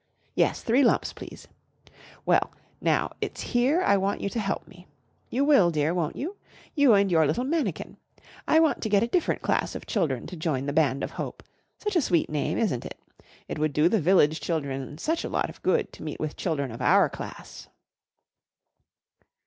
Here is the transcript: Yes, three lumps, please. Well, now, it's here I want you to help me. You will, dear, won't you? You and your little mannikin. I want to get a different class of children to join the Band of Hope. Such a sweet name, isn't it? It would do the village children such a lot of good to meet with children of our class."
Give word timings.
Yes, 0.33 0.63
three 0.63 0.83
lumps, 0.83 1.13
please. 1.13 1.47
Well, 2.25 2.51
now, 2.81 3.11
it's 3.21 3.39
here 3.41 3.83
I 3.83 3.97
want 3.97 4.19
you 4.19 4.29
to 4.29 4.39
help 4.39 4.67
me. 4.67 4.87
You 5.29 5.45
will, 5.45 5.69
dear, 5.69 5.93
won't 5.93 6.15
you? 6.15 6.37
You 6.73 6.95
and 6.95 7.11
your 7.11 7.27
little 7.27 7.43
mannikin. 7.43 7.97
I 8.47 8.59
want 8.61 8.81
to 8.81 8.89
get 8.89 9.03
a 9.03 9.07
different 9.07 9.43
class 9.43 9.75
of 9.75 9.85
children 9.85 10.25
to 10.25 10.35
join 10.35 10.65
the 10.65 10.73
Band 10.73 11.03
of 11.03 11.11
Hope. 11.11 11.43
Such 11.77 11.95
a 11.95 12.01
sweet 12.01 12.31
name, 12.31 12.57
isn't 12.57 12.83
it? 12.83 12.97
It 13.47 13.59
would 13.59 13.73
do 13.73 13.87
the 13.87 14.01
village 14.01 14.41
children 14.41 14.97
such 14.97 15.23
a 15.23 15.29
lot 15.29 15.51
of 15.51 15.61
good 15.61 15.93
to 15.93 16.01
meet 16.01 16.19
with 16.19 16.35
children 16.35 16.71
of 16.71 16.81
our 16.81 17.07
class." 17.07 17.67